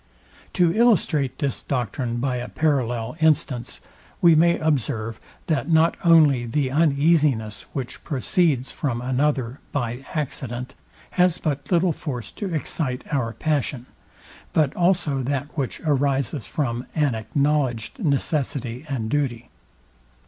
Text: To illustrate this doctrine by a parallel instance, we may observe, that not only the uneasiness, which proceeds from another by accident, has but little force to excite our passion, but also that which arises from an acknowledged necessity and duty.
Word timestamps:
To 0.53 0.73
illustrate 0.75 1.37
this 1.37 1.61
doctrine 1.61 2.17
by 2.17 2.37
a 2.37 2.49
parallel 2.49 3.15
instance, 3.21 3.81
we 4.19 4.33
may 4.33 4.57
observe, 4.57 5.19
that 5.45 5.69
not 5.69 5.95
only 6.03 6.47
the 6.47 6.71
uneasiness, 6.71 7.67
which 7.73 8.03
proceeds 8.03 8.71
from 8.71 8.99
another 8.99 9.59
by 9.71 10.03
accident, 10.15 10.73
has 11.11 11.37
but 11.37 11.71
little 11.71 11.93
force 11.93 12.31
to 12.31 12.51
excite 12.51 13.03
our 13.11 13.31
passion, 13.33 13.85
but 14.53 14.75
also 14.75 15.21
that 15.21 15.55
which 15.55 15.81
arises 15.81 16.47
from 16.47 16.87
an 16.95 17.13
acknowledged 17.13 17.99
necessity 18.03 18.83
and 18.89 19.07
duty. 19.11 19.49